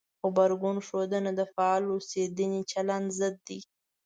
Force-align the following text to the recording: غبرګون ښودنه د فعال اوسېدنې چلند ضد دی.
غبرګون 0.23 0.77
ښودنه 0.87 1.31
د 1.39 1.41
فعال 1.53 1.83
اوسېدنې 1.93 2.61
چلند 2.71 3.07
ضد 3.19 3.35
دی. 3.47 3.59